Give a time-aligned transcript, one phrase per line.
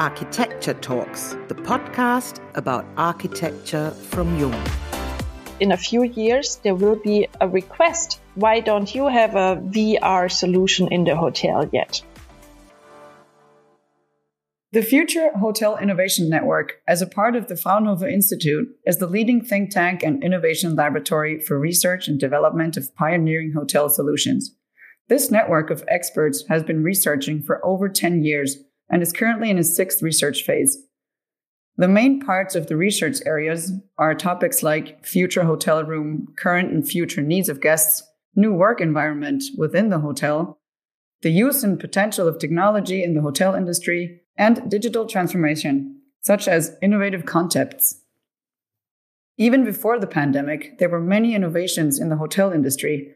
[0.00, 4.66] Architecture Talks, the podcast about architecture from Jung.
[5.60, 10.32] In a few years, there will be a request why don't you have a VR
[10.32, 12.02] solution in the hotel yet?
[14.72, 19.44] The Future Hotel Innovation Network, as a part of the Fraunhofer Institute, is the leading
[19.44, 24.56] think tank and innovation laboratory for research and development of pioneering hotel solutions.
[25.10, 28.56] This network of experts has been researching for over 10 years
[28.90, 30.76] and is currently in its sixth research phase.
[31.76, 36.86] The main parts of the research areas are topics like future hotel room, current and
[36.86, 38.02] future needs of guests,
[38.34, 40.58] new work environment within the hotel,
[41.22, 46.76] the use and potential of technology in the hotel industry, and digital transformation, such as
[46.82, 48.02] innovative concepts.
[49.38, 53.14] Even before the pandemic, there were many innovations in the hotel industry.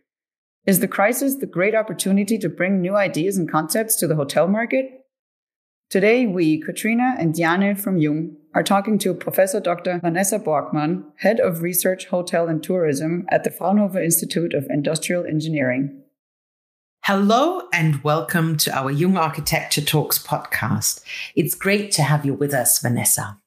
[0.66, 4.48] Is the crisis the great opportunity to bring new ideas and concepts to the hotel
[4.48, 5.03] market?
[5.94, 10.00] Today, we, Katrina and Diane from Jung, are talking to Professor Dr.
[10.00, 16.02] Vanessa Borgmann, Head of Research, Hotel and Tourism at the Fraunhofer Institute of Industrial Engineering.
[17.04, 21.00] Hello and welcome to our Jung Architecture Talks podcast.
[21.36, 23.38] It's great to have you with us, Vanessa.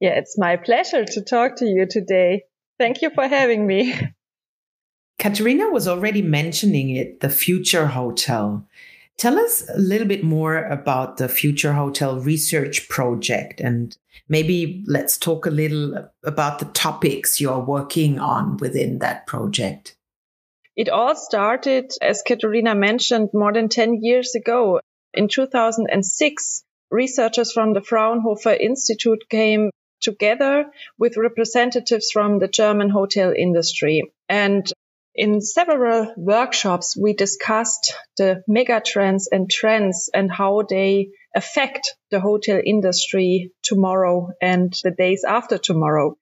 [0.00, 2.46] Yeah, it's my pleasure to talk to you today.
[2.80, 3.94] Thank you for having me.
[5.20, 8.66] Katerina was already mentioning it, the Future Hotel.
[9.18, 13.96] Tell us a little bit more about the Future Hotel Research Project and
[14.28, 19.96] maybe let's talk a little about the topics you're working on within that project.
[20.74, 24.80] It all started, as Katerina mentioned, more than 10 years ago.
[25.12, 30.66] In 2006, researchers from the Fraunhofer Institute came together
[30.98, 34.02] with representatives from the German hotel industry.
[34.28, 34.66] And
[35.14, 42.60] in several workshops, we discussed the megatrends and trends and how they affect the hotel
[42.64, 46.16] industry tomorrow and the days after tomorrow.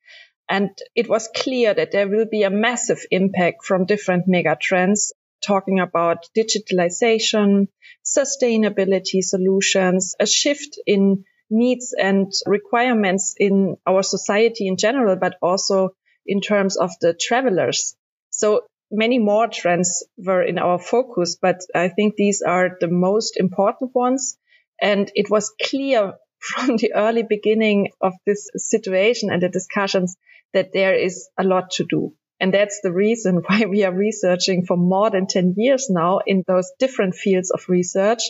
[0.48, 5.12] And it was clear that there will be a massive impact from different mega trends,
[5.40, 7.68] talking about digitalization,
[8.04, 15.90] sustainability solutions, a shift in needs and requirements in our society in general, but also
[16.26, 17.94] in terms of the travelers.
[18.30, 23.36] So many more trends were in our focus, but I think these are the most
[23.36, 24.36] important ones.
[24.80, 30.16] And it was clear from the early beginning of this situation and the discussions
[30.52, 32.14] that there is a lot to do.
[32.40, 36.42] And that's the reason why we are researching for more than 10 years now in
[36.46, 38.22] those different fields of research.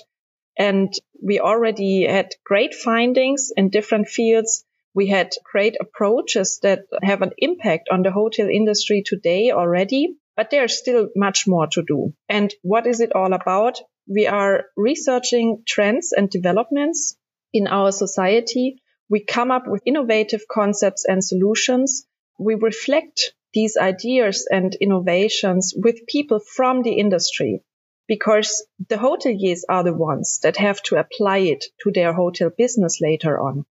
[0.58, 0.92] And
[1.22, 4.64] we already had great findings in different fields.
[4.92, 10.48] We had great approaches that have an impact on the hotel industry today already, but
[10.48, 12.14] there's still much more to do.
[12.26, 13.78] And what is it all about?
[14.08, 17.14] We are researching trends and developments
[17.52, 18.80] in our society.
[19.10, 22.06] We come up with innovative concepts and solutions
[22.40, 27.62] we reflect these ideas and innovations with people from the industry
[28.08, 32.98] because the hoteliers are the ones that have to apply it to their hotel business
[33.02, 33.66] later on.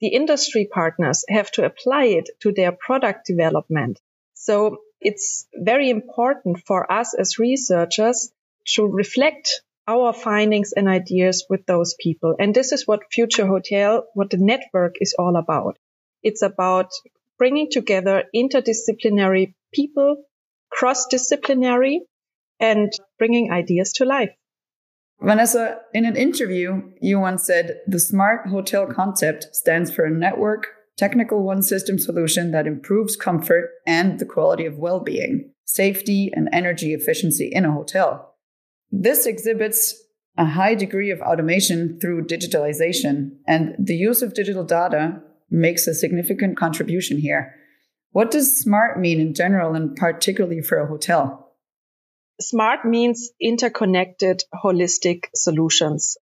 [0.00, 4.00] The industry partners have to apply it to their product development.
[4.32, 8.32] So it's very important for us as researchers
[8.74, 12.34] to reflect our findings and ideas with those people.
[12.38, 15.78] And this is what Future Hotel, what the network is all about.
[16.22, 16.90] It's about
[17.38, 20.24] bringing together interdisciplinary people,
[20.70, 22.00] cross-disciplinary,
[22.58, 24.30] and bringing ideas to life.
[25.20, 30.68] Vanessa, in an interview, you once said the smart hotel concept stands for a network,
[30.96, 36.48] technical one system solution that improves comfort and the quality of well being, safety, and
[36.52, 38.34] energy efficiency in a hotel.
[38.90, 39.94] This exhibits
[40.36, 45.94] a high degree of automation through digitalization and the use of digital data makes a
[45.94, 47.54] significant contribution here.
[48.10, 51.52] What does smart mean in general and particularly for a hotel?
[52.40, 56.16] Smart means interconnected, holistic solutions.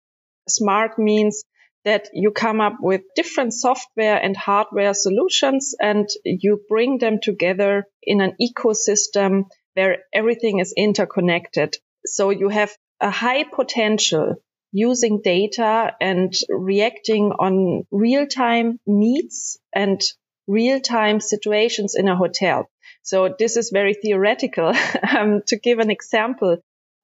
[0.49, 1.45] Smart means
[1.85, 7.87] that you come up with different software and hardware solutions and you bring them together
[8.03, 9.45] in an ecosystem
[9.75, 11.77] where everything is interconnected.
[12.07, 14.37] So you have a high potential
[14.73, 20.01] using data and reacting on real time needs and
[20.47, 22.69] real time situations in a hotel.
[23.03, 24.73] So this is very theoretical.
[25.17, 26.59] um, to give an example,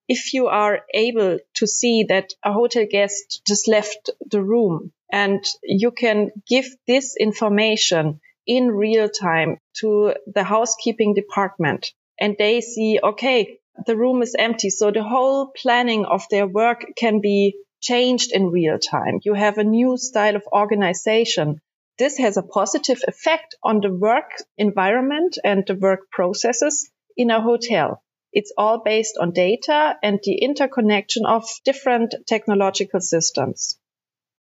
[0.09, 5.45] if you are able to see that a hotel guest just left the room and
[5.63, 12.99] you can give this information in real time to the housekeeping department and they see,
[13.03, 14.71] okay, the room is empty.
[14.71, 19.21] So the whole planning of their work can be changed in real time.
[19.23, 21.61] You have a new style of organization.
[21.99, 27.41] This has a positive effect on the work environment and the work processes in a
[27.41, 28.03] hotel.
[28.37, 33.79] It's all based on data and the interconnection of different technological systems.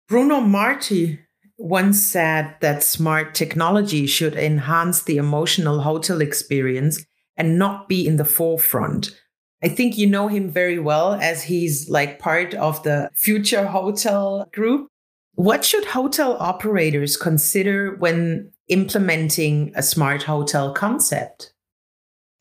[0.09, 1.21] Bruno Marti
[1.59, 8.17] once said that smart technology should enhance the emotional hotel experience and not be in
[8.17, 9.17] the forefront.
[9.63, 14.49] I think you know him very well as he's like part of the future hotel
[14.53, 14.89] group.
[15.35, 21.53] What should hotel operators consider when implementing a smart hotel concept?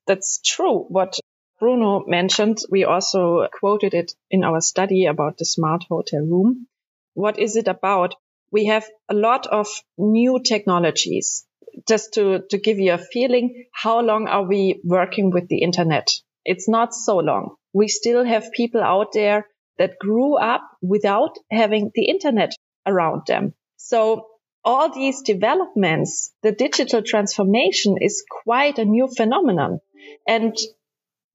[0.07, 0.85] That's true.
[0.87, 1.19] What
[1.59, 6.68] Bruno mentioned, we also quoted it in our study about the smart hotel room.
[7.13, 8.15] What is it about?
[8.51, 9.68] we have a lot of
[9.98, 11.45] new technologies.
[11.88, 16.07] Just to, to give you a feeling, how long are we working with the internet?
[16.44, 17.56] It's not so long.
[17.74, 22.56] We still have people out there that grew up without having the internet
[22.86, 23.54] around them.
[23.75, 24.25] So
[24.63, 29.80] all these developments, the digital transformation is quite a new phenomenon.
[30.27, 30.56] And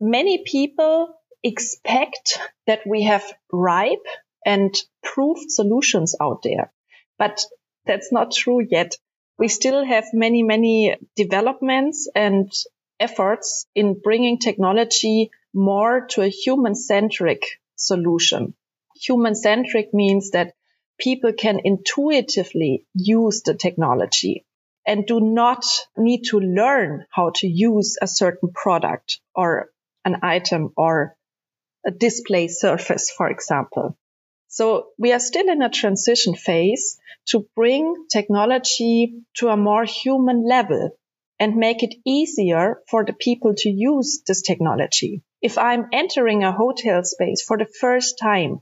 [0.02, 4.06] many people expect that we have ripe
[4.44, 6.72] and proved solutions out there.
[7.18, 7.40] But
[7.86, 8.96] that's not true yet.
[9.38, 12.52] We still have many, many developments and
[12.98, 18.54] efforts in bringing technology more to a human centric solution.
[19.02, 20.54] Human centric means that
[20.98, 24.44] people can intuitively use the technology
[24.86, 25.64] and do not
[25.96, 29.71] need to learn how to use a certain product or
[30.04, 31.16] an item or
[31.86, 33.96] a display surface, for example.
[34.48, 40.46] So we are still in a transition phase to bring technology to a more human
[40.46, 40.90] level
[41.40, 45.22] and make it easier for the people to use this technology.
[45.40, 48.60] If I'm entering a hotel space for the first time,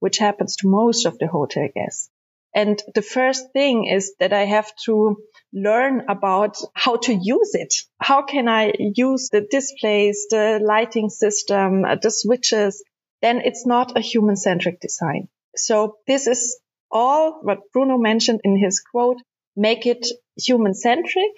[0.00, 2.08] which happens to most of the hotel guests,
[2.54, 5.16] and the first thing is that I have to
[5.52, 7.74] learn about how to use it.
[8.00, 12.82] How can I use the displays, the lighting system, uh, the switches?
[13.22, 15.28] then it's not a human centric design.
[15.56, 16.58] So this is
[16.90, 19.22] all what Bruno mentioned in his quote,
[19.56, 20.06] make it
[20.36, 21.36] human centric,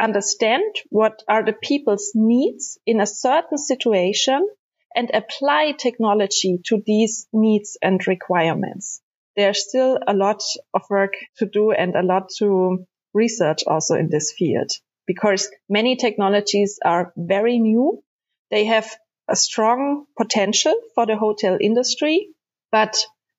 [0.00, 4.48] understand what are the people's needs in a certain situation
[4.96, 9.02] and apply technology to these needs and requirements.
[9.36, 10.42] There's still a lot
[10.72, 14.70] of work to do and a lot to research also in this field
[15.06, 18.02] because many technologies are very new.
[18.50, 18.90] They have
[19.28, 22.28] a strong potential for the hotel industry,
[22.70, 22.96] but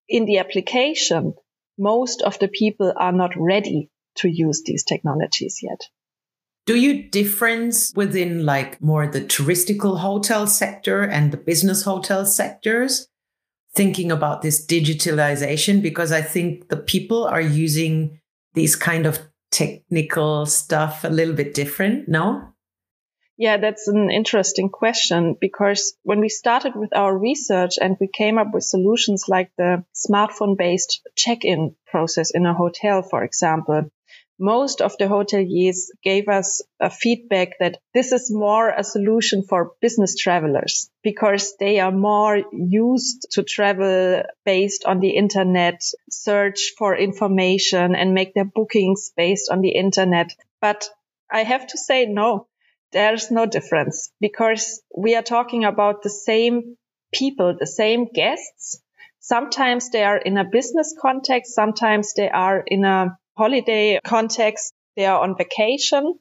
[0.07, 1.33] in the application,
[1.77, 5.81] most of the people are not ready to use these technologies yet.
[6.65, 13.07] Do you difference within like more the touristical hotel sector and the business hotel sectors?
[13.75, 18.21] Thinking about this digitalization, because I think the people are using
[18.53, 19.19] these kind of
[19.55, 22.51] technical stuff a little bit different, no?
[23.37, 28.37] Yeah, that's an interesting question because when we started with our research and we came
[28.37, 33.91] up with solutions like the smartphone based check-in process in a hotel, for example,
[34.39, 39.73] most of the hoteliers gave us a feedback that this is more a solution for
[39.81, 46.95] business travelers because they are more used to travel based on the internet, search for
[46.97, 50.31] information and make their bookings based on the internet.
[50.59, 50.89] But
[51.31, 52.47] I have to say no
[52.95, 56.77] there's no difference because we are talking about the same
[57.13, 58.79] people, the same guests.
[59.19, 61.53] Sometimes they are in a business context.
[61.53, 64.73] Sometimes they are in a holiday context.
[64.95, 66.19] They are on vacation.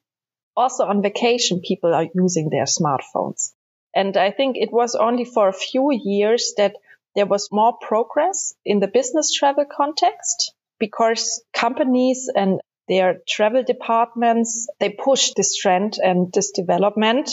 [0.57, 3.53] Also on vacation, people are using their smartphones.
[3.95, 6.77] And I think it was only for a few years that
[7.15, 14.67] there was more progress in the business travel context because companies and their travel departments,
[14.81, 17.31] they push this trend and this development.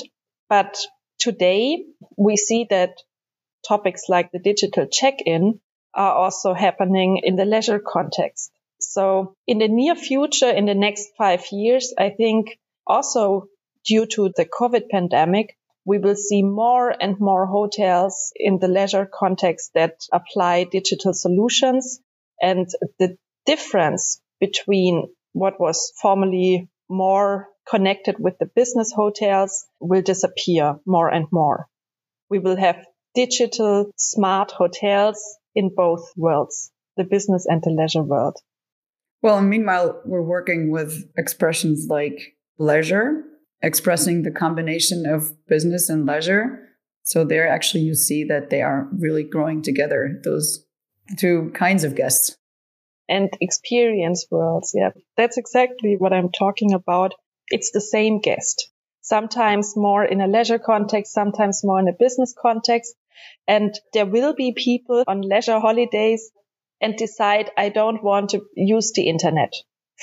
[0.50, 0.77] But
[1.19, 1.83] today
[2.17, 2.93] we see that
[3.67, 5.59] topics like the digital check-in
[5.93, 8.51] are also happening in the leisure context.
[8.83, 13.47] So in the near future, in the next five years, I think also
[13.85, 19.09] due to the COVID pandemic, we will see more and more hotels in the leisure
[19.11, 22.00] context that apply digital solutions.
[22.41, 22.67] And
[23.00, 31.09] the difference between what was formerly more connected with the business hotels will disappear more
[31.09, 31.67] and more.
[32.29, 32.85] We will have
[33.15, 38.38] digital smart hotels in both worlds, the business and the leisure world.
[39.21, 43.21] Well, meanwhile, we're working with expressions like bleisure,
[43.61, 46.67] expressing the combination of business and leisure.
[47.03, 50.65] So there actually you see that they are really growing together, those
[51.17, 52.35] two kinds of guests.
[53.07, 54.73] And experience worlds.
[54.73, 57.13] Yeah, that's exactly what I'm talking about.
[57.49, 58.69] It's the same guest,
[59.01, 62.95] sometimes more in a leisure context, sometimes more in a business context.
[63.47, 66.31] And there will be people on leisure holidays
[66.81, 69.53] and decide, I don't want to use the internet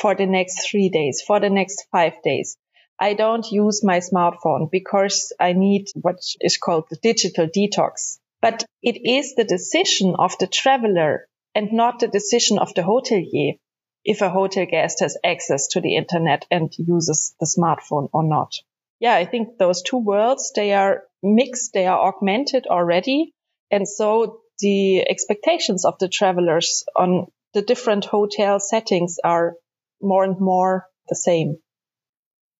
[0.00, 2.56] for the next three days, for the next five days.
[3.00, 8.18] I don't use my smartphone because I need what is called the digital detox.
[8.40, 13.58] But it is the decision of the traveler and not the decision of the hotelier
[14.04, 18.52] if a hotel guest has access to the internet and uses the smartphone or not.
[19.00, 23.32] Yeah, I think those two worlds, they are mixed, they are augmented already.
[23.70, 29.54] And so the expectations of the travelers on the different hotel settings are
[30.00, 31.56] more and more the same.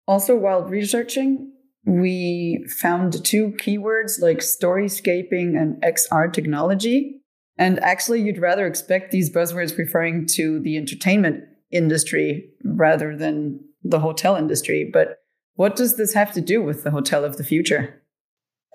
[0.07, 1.53] Also, while researching,
[1.85, 7.21] we found two keywords like storyscaping and XR technology.
[7.57, 14.01] And actually, you'd rather expect these buzzwords referring to the entertainment industry rather than the
[14.01, 14.89] hotel industry.
[14.91, 15.19] But
[15.55, 18.03] what does this have to do with the hotel of the future?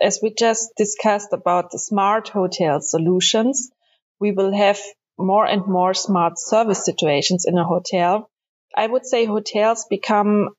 [0.01, 3.71] As we just discussed about the smart hotel solutions,
[4.19, 4.79] we will have
[5.17, 8.29] more and more smart service situations in a hotel.
[8.75, 10.50] I would say hotels become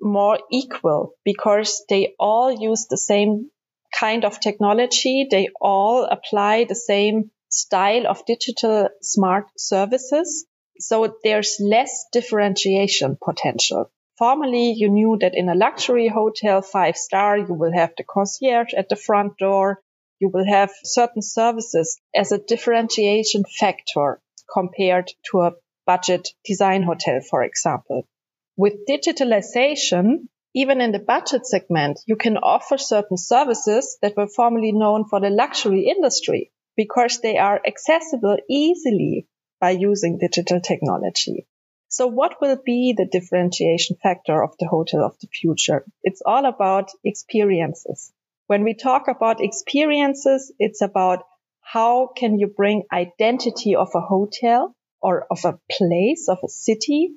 [0.00, 3.50] more equal because they all use the same
[3.98, 5.26] kind of technology.
[5.30, 10.46] They all apply the same style of digital smart services.
[10.78, 13.90] So there's less differentiation potential.
[14.18, 18.74] Formerly, you knew that in a luxury hotel, five star, you will have the concierge
[18.74, 19.80] at the front door.
[20.18, 24.20] You will have certain services as a differentiation factor
[24.52, 25.52] compared to a
[25.86, 28.08] budget design hotel, for example.
[28.56, 34.72] With digitalization, even in the budget segment, you can offer certain services that were formerly
[34.72, 39.28] known for the luxury industry because they are accessible easily
[39.60, 41.46] by using digital technology.
[41.88, 45.86] So what will be the differentiation factor of the hotel of the future?
[46.02, 48.12] It's all about experiences.
[48.46, 51.24] When we talk about experiences, it's about
[51.62, 57.14] how can you bring identity of a hotel or of a place, of a city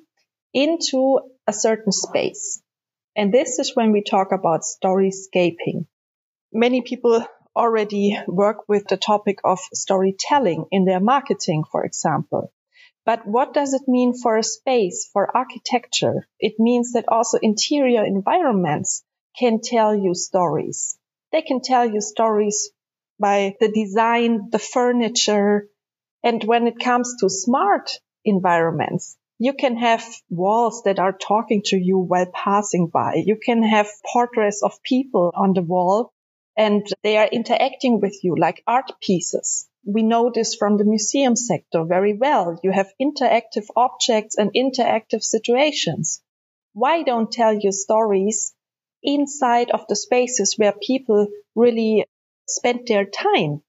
[0.54, 2.62] into a certain space.
[3.14, 5.86] And this is when we talk about storyscaping.
[6.52, 12.52] Many people already work with the topic of storytelling in their marketing, for example.
[13.04, 16.28] But what does it mean for a space, for architecture?
[16.38, 19.02] It means that also interior environments
[19.36, 20.96] can tell you stories.
[21.32, 22.70] They can tell you stories
[23.18, 25.68] by the design, the furniture.
[26.22, 27.90] And when it comes to smart
[28.24, 33.14] environments, you can have walls that are talking to you while passing by.
[33.26, 36.12] You can have portraits of people on the wall
[36.56, 39.68] and they are interacting with you like art pieces.
[39.84, 42.58] We know this from the museum sector very well.
[42.62, 46.22] You have interactive objects and interactive situations.
[46.72, 48.54] Why don't tell your stories
[49.02, 52.06] inside of the spaces where people really
[52.48, 53.62] spend their time?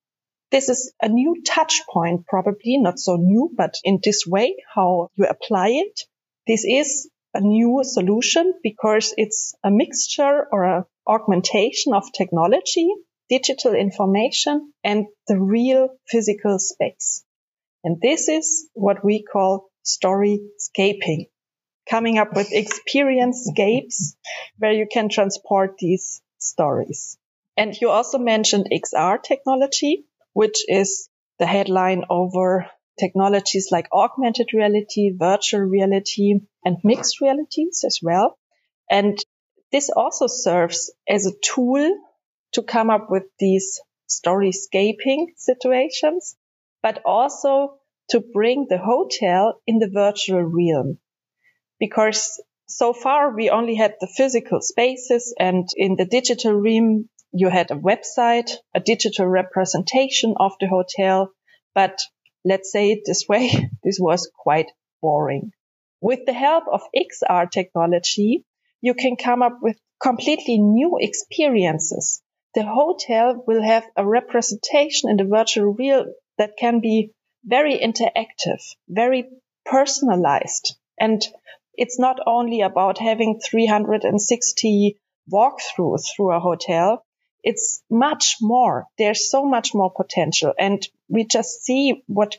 [0.51, 5.10] This is a new touch point, probably not so new, but in this way, how
[5.15, 6.01] you apply it.
[6.46, 12.88] This is a new solution because it's a mixture or a augmentation of technology,
[13.37, 17.23] digital information and the real physical space.
[17.83, 21.27] And this is what we call storyscaping,
[21.89, 24.15] coming up with experience scapes
[24.57, 27.17] where you can transport these stories.
[27.57, 31.09] And you also mentioned XR technology which is
[31.39, 32.67] the headline over
[32.99, 38.37] technologies like augmented reality, virtual reality, and mixed realities as well.
[38.89, 39.17] And
[39.71, 41.97] this also serves as a tool
[42.53, 46.36] to come up with these storyscaping situations,
[46.81, 47.79] but also
[48.10, 51.00] to bring the hotel in the virtual realm.
[51.79, 57.50] Because so far we only had the physical spaces and in the digital realm, you
[57.50, 61.31] had a website, a digital representation of the hotel,
[61.74, 62.00] but
[62.45, 65.51] let's say it this way, this was quite boring.
[66.01, 68.45] With the help of XR technology,
[68.81, 72.22] you can come up with completely new experiences.
[72.55, 76.05] The hotel will have a representation in the virtual real
[76.38, 77.12] that can be
[77.43, 79.27] very interactive, very
[79.65, 80.75] personalized.
[81.00, 81.22] And
[81.74, 85.00] it's not only about having 360
[85.31, 87.03] walkthroughs through a hotel,
[87.43, 88.86] it's much more.
[88.98, 90.53] There's so much more potential.
[90.57, 92.38] And we just see what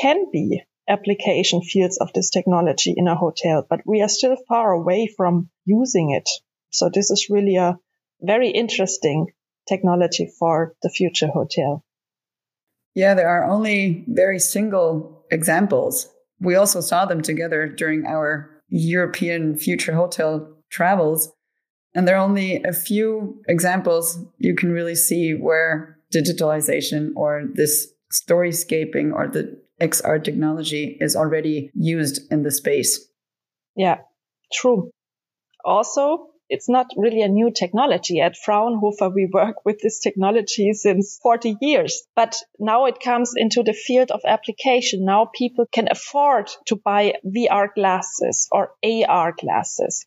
[0.00, 4.72] can be application fields of this technology in a hotel, but we are still far
[4.72, 6.28] away from using it.
[6.72, 7.78] So this is really a
[8.20, 9.28] very interesting
[9.68, 11.84] technology for the future hotel.
[12.94, 16.08] Yeah, there are only very single examples.
[16.40, 21.32] We also saw them together during our European future hotel travels.
[21.94, 27.88] And there are only a few examples you can really see where digitalization or this
[28.12, 33.08] storyscaping or the XR technology is already used in the space.
[33.76, 33.98] Yeah,
[34.52, 34.90] true.
[35.64, 38.20] Also, it's not really a new technology.
[38.20, 43.64] At Fraunhofer, we work with this technology since 40 years, but now it comes into
[43.64, 45.04] the field of application.
[45.04, 50.06] Now people can afford to buy VR glasses or AR glasses.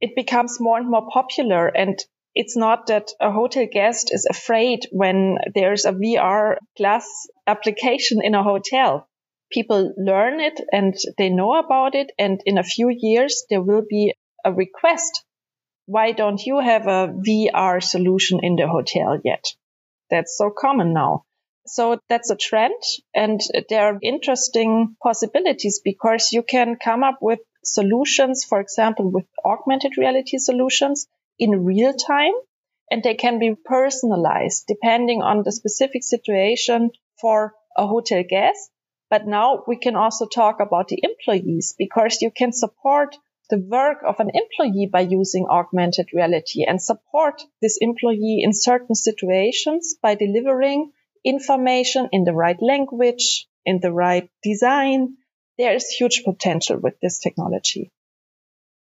[0.00, 2.02] It becomes more and more popular and
[2.34, 7.06] it's not that a hotel guest is afraid when there's a VR glass
[7.46, 9.06] application in a hotel.
[9.52, 12.10] People learn it and they know about it.
[12.18, 14.14] And in a few years, there will be
[14.44, 15.24] a request.
[15.86, 19.44] Why don't you have a VR solution in the hotel yet?
[20.10, 21.24] That's so common now.
[21.66, 22.80] So that's a trend
[23.14, 29.26] and there are interesting possibilities because you can come up with solutions, for example, with
[29.44, 31.06] augmented reality solutions
[31.38, 32.34] in real time
[32.90, 38.70] and they can be personalized depending on the specific situation for a hotel guest.
[39.10, 43.16] But now we can also talk about the employees because you can support
[43.50, 48.94] the work of an employee by using augmented reality and support this employee in certain
[48.94, 50.90] situations by delivering
[51.24, 55.16] information in the right language, in the right design.
[55.58, 57.92] There is huge potential with this technology.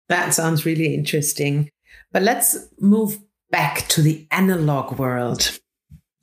[0.09, 1.69] That sounds really interesting.
[2.11, 3.19] But let's move
[3.51, 5.59] back to the analog world.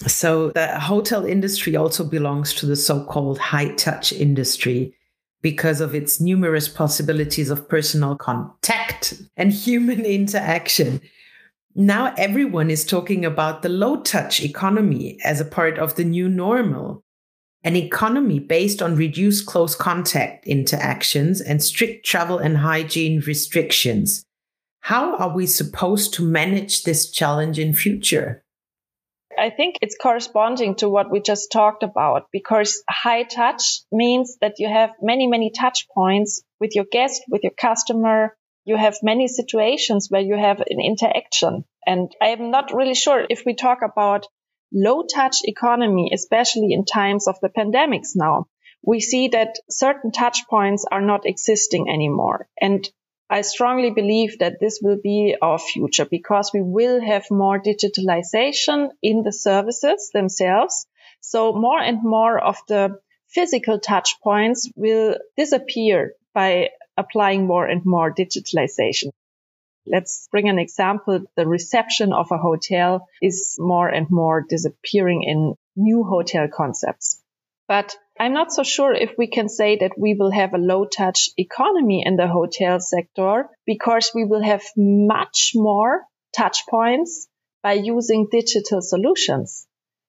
[0.07, 4.95] So, the hotel industry also belongs to the so called high touch industry
[5.45, 11.03] because of its numerous possibilities of personal contact and human interaction.
[11.75, 16.31] Now, everyone is talking about the low touch economy as a part of the new
[16.31, 17.05] normal,
[17.63, 24.25] an economy based on reduced close contact interactions and strict travel and hygiene restrictions.
[24.81, 28.44] How are we supposed to manage this challenge in future?
[29.45, 34.55] I think it's corresponding to what we just talked about because high touch means that
[34.59, 38.35] you have many, many touch points with your guest, with your customer.
[38.65, 41.67] You have many situations where you have an interaction.
[41.87, 44.27] And I am not really sure if we talk about
[44.73, 48.47] low touch economy, especially in times of the pandemics now,
[48.83, 52.49] we see that certain touch points are not existing anymore.
[52.59, 52.89] And
[53.35, 58.91] I strongly believe that this will be our future because we will have more digitalization
[59.03, 60.87] in the services themselves.
[61.21, 67.85] So more and more of the physical touch points will disappear by applying more and
[67.85, 69.11] more digitalization.
[69.85, 71.25] Let's bring an example.
[71.35, 77.21] The reception of a hotel is more and more disappearing in new hotel concepts.
[77.67, 80.85] But I'm not so sure if we can say that we will have a low
[80.85, 87.27] touch economy in the hotel sector because we will have much more touch points
[87.63, 89.67] by using digital solutions.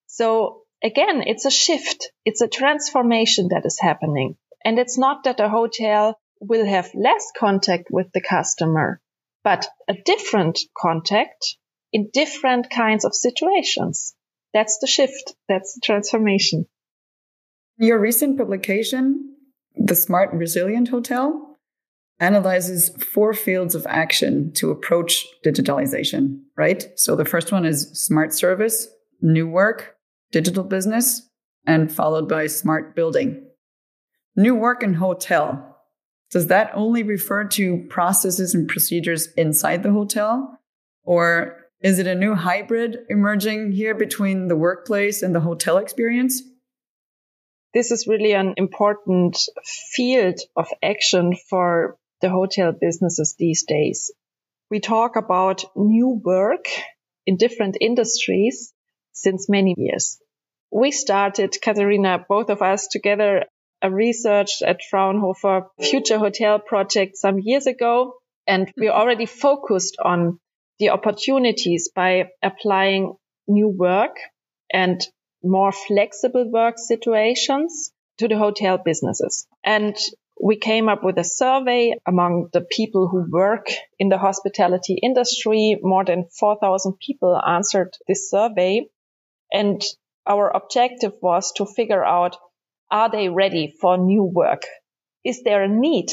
[0.07, 2.11] So again, it's a shift.
[2.25, 4.37] It's a transformation that is happening.
[4.63, 9.01] And it's not that a hotel will have less contact with the customer,
[9.43, 11.57] but a different contact
[11.91, 14.13] in different kinds of situations.
[14.53, 15.33] That's the shift.
[15.47, 16.67] That's the transformation.
[17.77, 19.35] Your recent publication,
[19.75, 21.57] The Smart Resilient Hotel,
[22.21, 26.87] analyzes four fields of action to approach digitalization, right?
[26.95, 28.87] So the first one is smart service,
[29.21, 29.97] new work,
[30.31, 31.29] digital business,
[31.67, 33.45] and followed by smart building.
[34.37, 35.77] New work and hotel.
[36.31, 40.61] Does that only refer to processes and procedures inside the hotel?
[41.03, 46.41] Or is it a new hybrid emerging here between the workplace and the hotel experience?
[47.75, 49.37] This is really an important
[49.93, 54.11] field of action for the hotel businesses these days.
[54.71, 56.67] We talk about new work
[57.27, 58.73] in different industries
[59.11, 60.17] since many years.
[60.71, 63.43] We started, Katharina, both of us together,
[63.81, 68.13] a research at Fraunhofer Future Hotel project some years ago.
[68.47, 68.97] And we mm-hmm.
[68.97, 70.39] already focused on
[70.79, 73.15] the opportunities by applying
[73.47, 74.15] new work
[74.71, 75.05] and
[75.45, 79.47] more flexible work situations to the hotel businesses.
[79.63, 79.95] And
[80.41, 83.67] we came up with a survey among the people who work
[83.99, 85.77] in the hospitality industry.
[85.81, 88.87] More than 4,000 people answered this survey.
[89.51, 89.81] And
[90.27, 92.37] our objective was to figure out,
[92.91, 94.63] are they ready for new work?
[95.23, 96.07] Is there a need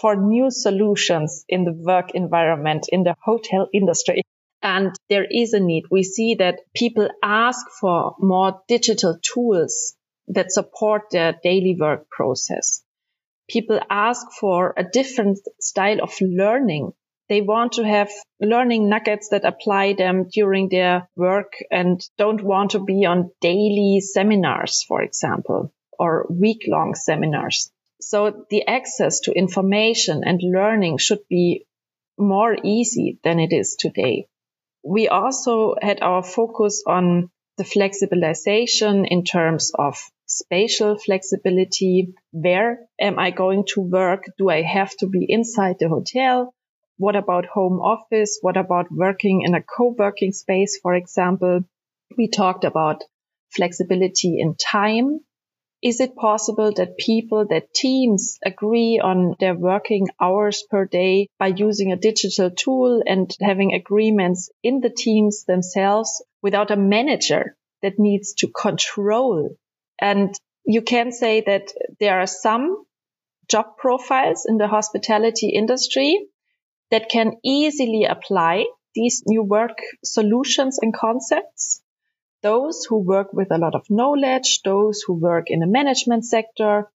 [0.00, 4.22] for new solutions in the work environment in the hotel industry?
[4.62, 5.84] And there is a need.
[5.90, 9.94] We see that people ask for more digital tools
[10.28, 12.82] that support their daily work process.
[13.48, 16.92] People ask for a different style of learning.
[17.28, 22.72] They want to have learning nuggets that apply them during their work and don't want
[22.72, 27.70] to be on daily seminars, for example, or week long seminars.
[28.00, 31.66] So the access to information and learning should be
[32.18, 34.26] more easy than it is today.
[34.84, 42.14] We also had our focus on the flexibilization in terms of spatial flexibility.
[42.30, 44.24] Where am I going to work?
[44.38, 46.54] Do I have to be inside the hotel?
[46.96, 48.38] What about home office?
[48.42, 51.64] What about working in a co-working space, for example?
[52.16, 53.04] We talked about
[53.50, 55.20] flexibility in time
[55.82, 61.48] is it possible that people, that teams agree on their working hours per day by
[61.48, 67.98] using a digital tool and having agreements in the teams themselves without a manager that
[67.98, 69.50] needs to control?
[70.00, 72.84] And you can say that there are some
[73.48, 76.26] job profiles in the hospitality industry
[76.90, 78.64] that can easily apply
[78.94, 81.82] these new work solutions and concepts
[82.42, 86.90] those who work with a lot of knowledge, those who work in the management sector.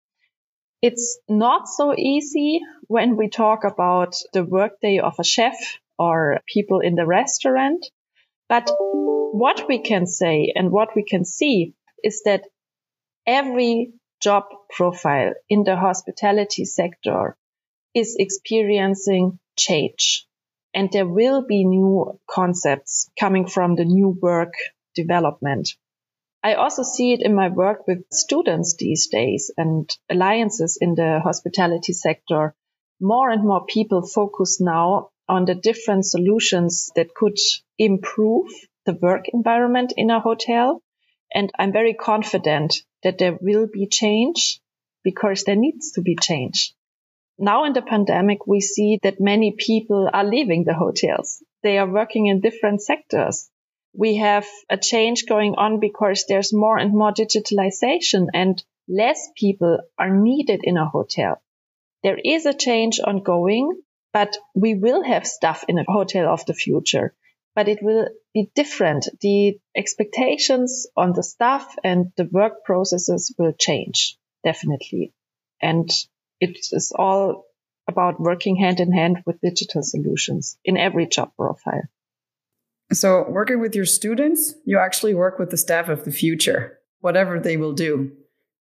[0.82, 6.80] It's not so easy when we talk about the workday of a chef or people
[6.80, 7.86] in the restaurant.
[8.47, 11.73] But what we can say and what we can see
[12.04, 12.43] is that
[13.28, 17.38] every job profile in the hospitality sector
[17.93, 20.25] is experiencing change.
[20.73, 24.54] And there will be new concepts coming from the new work
[25.04, 25.70] development.
[26.42, 31.20] I also see it in my work with students these days and alliances in the
[31.20, 32.56] hospitality sector.
[33.02, 37.38] More and more people focus now on the different solutions that could
[37.78, 38.48] improve
[38.86, 40.82] the work environment in a hotel.
[41.34, 44.62] And I'm very confident that there will be change
[45.04, 46.74] because there needs to be change.
[47.38, 51.44] Now in the pandemic, we see that many people are leaving the hotels.
[51.64, 53.50] They are working in different sectors
[53.93, 59.80] we have a change going on because there's more and more digitalization and less people
[59.97, 61.41] are needed in a hotel.
[62.04, 63.82] There is a change ongoing,
[64.13, 67.13] but we will have stuff in a hotel of the future,
[67.56, 69.08] but it will be different.
[69.21, 75.13] The expectations on the staff and the work processes will change definitely.
[75.62, 75.89] And
[76.39, 77.45] it is all
[77.88, 81.84] about working hand in hand with digital solutions in every job profile.
[82.91, 87.39] So, working with your students, you actually work with the staff of the future, whatever
[87.39, 88.12] they will do.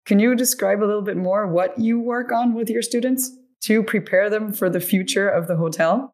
[0.06, 3.32] Can you describe a little bit more what you work on with your students
[3.64, 6.14] to prepare them for the future of the hotel?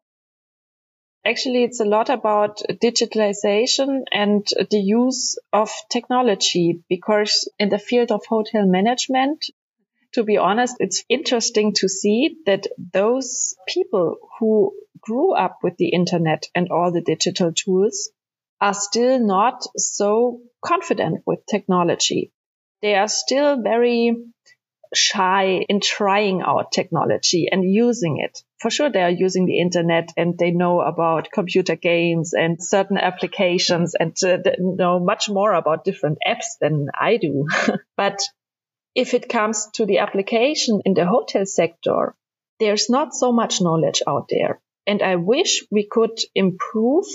[1.24, 8.10] Actually, it's a lot about digitalization and the use of technology because in the field
[8.10, 9.44] of hotel management,
[10.12, 15.88] to be honest, it's interesting to see that those people who grew up with the
[15.88, 18.10] internet and all the digital tools
[18.60, 22.32] are still not so confident with technology.
[22.82, 24.16] They are still very
[24.92, 28.42] shy in trying out technology and using it.
[28.58, 32.98] For sure, they are using the internet and they know about computer games and certain
[32.98, 37.46] applications and uh, know much more about different apps than I do.
[37.96, 38.20] but
[38.94, 42.14] if it comes to the application in the hotel sector,
[42.58, 44.60] there's not so much knowledge out there.
[44.86, 47.06] And I wish we could improve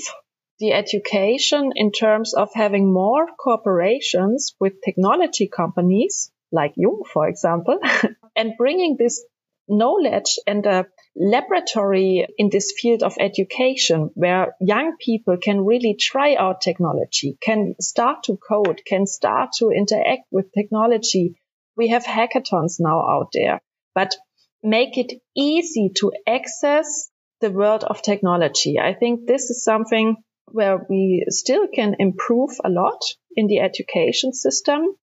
[0.60, 7.80] the education in terms of having more cooperations with technology companies like Jung, for example,
[8.36, 9.24] and bringing this
[9.68, 10.86] knowledge and a
[11.16, 17.76] laboratory in this field of education where young people can really try out technology, can
[17.80, 21.36] start to code, can start to interact with technology.
[21.78, 23.62] We have hackathons now out there,
[23.94, 24.16] but
[24.64, 27.10] make it easy to access
[27.42, 28.80] the world of technology.
[28.80, 30.16] I think this is something
[30.52, 33.02] where we still can improve a lot
[33.36, 34.96] in the education system.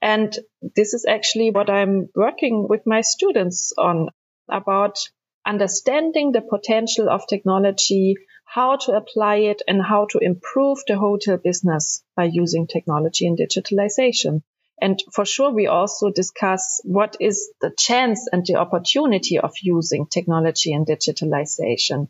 [0.00, 0.38] And
[0.76, 4.10] this is actually what I'm working with my students on
[4.48, 4.98] about
[5.46, 11.38] understanding the potential of technology, how to apply it and how to improve the hotel
[11.38, 14.42] business by using technology and digitalization.
[14.80, 20.06] And for sure, we also discuss what is the chance and the opportunity of using
[20.06, 22.08] technology and digitalization.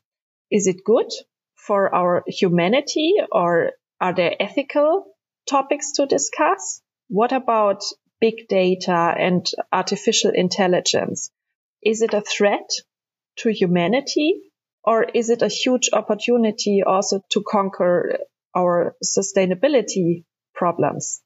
[0.50, 1.10] Is it good
[1.54, 5.06] for our humanity or are there ethical
[5.48, 6.80] topics to discuss?
[7.08, 7.82] What about
[8.20, 11.30] big data and artificial intelligence?
[11.82, 12.68] Is it a threat
[13.38, 14.40] to humanity
[14.84, 18.18] or is it a huge opportunity also to conquer
[18.54, 20.24] our sustainability
[20.54, 21.23] problems?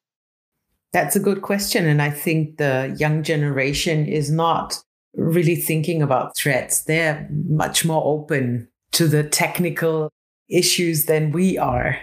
[0.92, 1.86] That's a good question.
[1.86, 4.78] And I think the young generation is not
[5.14, 6.82] really thinking about threats.
[6.82, 10.10] They're much more open to the technical
[10.48, 11.98] issues than we are.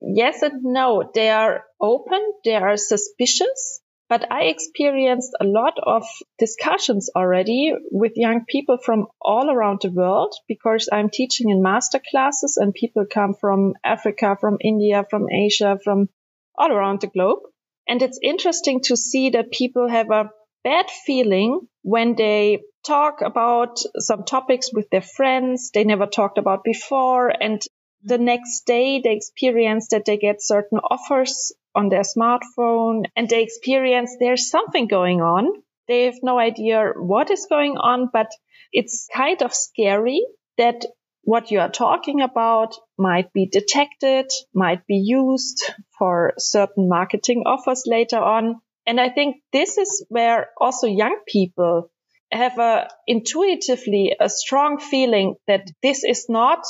[0.00, 1.10] Yes and no.
[1.14, 6.04] They are open, they are suspicious, but I experienced a lot of
[6.38, 12.00] discussions already with young people from all around the world because I'm teaching in master
[12.10, 16.10] classes and people come from Africa, from India, from Asia, from
[16.56, 17.40] all around the globe.
[17.88, 20.30] And it's interesting to see that people have a
[20.62, 26.64] bad feeling when they talk about some topics with their friends they never talked about
[26.64, 27.28] before.
[27.28, 27.62] And
[28.02, 33.42] the next day they experience that they get certain offers on their smartphone and they
[33.42, 35.46] experience there's something going on.
[35.88, 38.30] They have no idea what is going on, but
[38.72, 40.24] it's kind of scary
[40.56, 40.84] that
[41.22, 45.64] what you are talking about might be detected, might be used
[45.98, 48.60] for certain marketing offers later on.
[48.86, 51.90] And I think this is where also young people
[52.30, 56.64] have a intuitively a strong feeling that this is not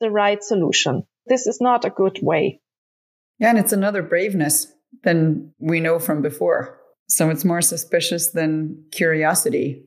[0.00, 1.04] the right solution.
[1.26, 2.60] This is not a good way.
[3.38, 6.78] Yeah, and it's another braveness than we know from before.
[7.08, 9.84] So it's more suspicious than curiosity.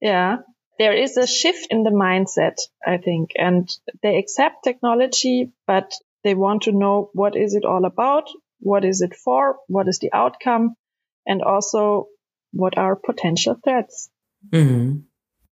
[0.00, 0.36] Yeah
[0.78, 3.68] there is a shift in the mindset, I think, and
[4.02, 5.92] they accept technology, but
[6.24, 8.28] they want to know what is it all about?
[8.60, 9.56] What is it for?
[9.68, 10.74] What is the outcome?
[11.26, 12.08] And also
[12.52, 14.10] what are potential threats?
[14.50, 15.00] Mm-hmm.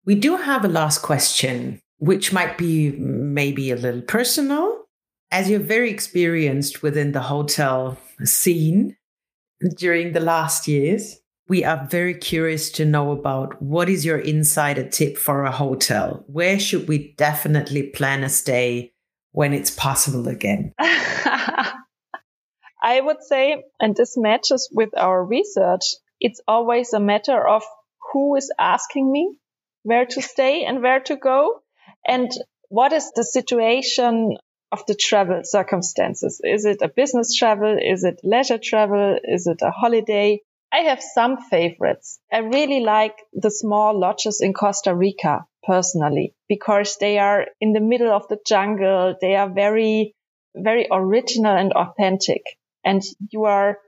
[0.04, 4.84] We do have a last question, which might be maybe a little personal.
[5.30, 8.96] As you're very experienced within the hotel scene
[9.76, 14.88] during the last years, we are very curious to know about what is your insider
[14.88, 16.24] tip for a hotel?
[16.26, 18.92] Where should we definitely plan a stay
[19.32, 20.72] when it's possible again?
[22.82, 25.82] I would say, and this matches with our research,
[26.20, 27.62] it's always a matter of
[28.12, 29.38] who is asking me
[29.82, 31.60] where to stay and where to go
[32.06, 32.30] and
[32.68, 34.38] what is the situation
[34.72, 36.40] of the travel circumstances.
[36.42, 37.76] Is it a business travel?
[37.80, 39.18] Is it leisure travel?
[39.22, 40.40] Is it a holiday?
[40.74, 42.18] I have some favorites.
[42.32, 47.80] I really like the small lodges in Costa Rica personally because they are in the
[47.80, 49.14] middle of the jungle.
[49.20, 50.16] They are very,
[50.52, 52.42] very original and authentic
[52.84, 53.78] and you are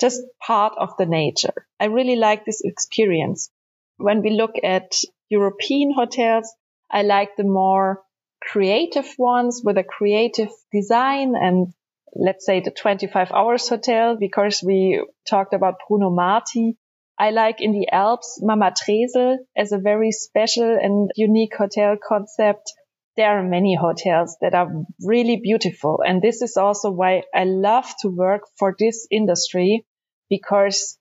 [0.00, 1.66] just part of the nature.
[1.78, 3.50] I really like this experience.
[3.98, 4.94] When we look at
[5.28, 6.50] European hotels,
[6.90, 8.02] I like the more
[8.40, 11.74] creative ones with a creative design and
[12.14, 16.76] let's say the 25 hours hotel because we talked about Bruno Marti.
[17.18, 22.72] I like in the Alps Mama Thresl as a very special and unique hotel concept.
[23.16, 24.70] There are many hotels that are
[25.04, 26.02] really beautiful.
[26.06, 29.84] And this is also why I love to work for this industry
[30.30, 30.96] because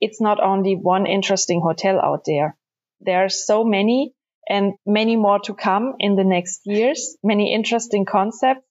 [0.00, 2.56] it's not only one interesting hotel out there.
[3.00, 4.14] There are so many
[4.48, 8.64] and many more to come in the next years, many interesting concepts.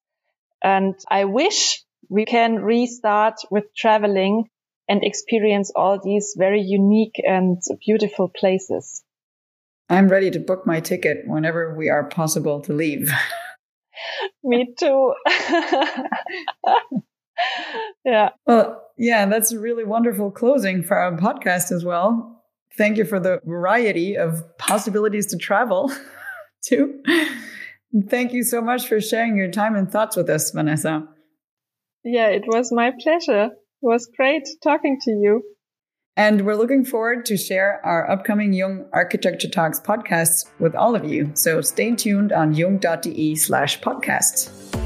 [0.64, 4.50] And I wish we can restart with traveling
[4.88, 9.04] and experience all these very unique and beautiful places.
[9.90, 13.12] I'm ready to book my ticket whenever we are possible to leave.
[14.44, 15.14] Me too.
[18.06, 18.30] yeah.
[18.46, 22.44] Well, yeah, that's a really wonderful closing for our podcast as well.
[22.78, 25.92] Thank you for the variety of possibilities to travel
[26.66, 27.02] too.
[28.10, 31.08] Thank you so much for sharing your time and thoughts with us, Vanessa.
[32.04, 33.46] Yeah, it was my pleasure.
[33.46, 33.52] It
[33.82, 35.44] was great talking to you.
[36.18, 41.06] And we're looking forward to share our upcoming Jung Architecture Talks podcasts with all of
[41.06, 41.32] you.
[41.36, 44.81] So stay tuned on jung.de slash podcasts.